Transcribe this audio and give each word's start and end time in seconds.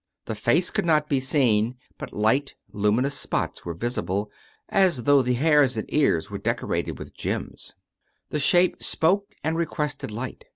The 0.25 0.33
face 0.33 0.71
could 0.71 0.83
not 0.87 1.09
be 1.09 1.19
seen, 1.19 1.75
but 1.99 2.11
light, 2.11 2.55
luminous 2.73 3.13
spots 3.15 3.65
were 3.67 3.75
visible 3.75 4.31
as 4.67 5.03
though 5.03 5.21
the 5.21 5.35
hair 5.35 5.61
and 5.61 5.85
ears 5.89 6.27
were 6.31 6.39
decorated 6.39 6.97
with 6.97 7.13
gems. 7.13 7.75
The 8.31 8.39
shape 8.39 8.81
spoke 8.81 9.35
and 9.43 9.55
requested 9.55 10.09
light. 10.09 10.45